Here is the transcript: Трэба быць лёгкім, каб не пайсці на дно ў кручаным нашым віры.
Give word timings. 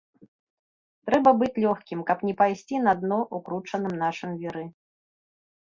Трэба 1.09 1.33
быць 1.41 1.59
лёгкім, 1.65 1.99
каб 2.09 2.25
не 2.29 2.33
пайсці 2.41 2.83
на 2.89 2.93
дно 3.03 3.19
ў 3.35 3.49
кручаным 3.49 3.95
нашым 4.05 4.31
віры. 4.43 4.65